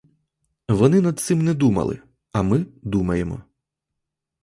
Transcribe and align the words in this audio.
Вони 0.67 1.01
над 1.01 1.19
цим 1.19 1.41
не 1.45 1.53
думали, 1.53 1.99
а 2.31 2.41
ми 2.41 2.65
думаємо. 2.83 3.43